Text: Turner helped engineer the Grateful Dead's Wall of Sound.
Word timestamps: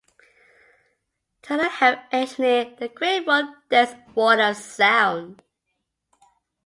Turner 1.43 1.69
helped 1.69 2.11
engineer 2.11 2.73
the 2.79 2.87
Grateful 2.89 3.53
Dead's 3.69 3.93
Wall 4.15 4.41
of 4.41 4.57
Sound. 4.57 5.43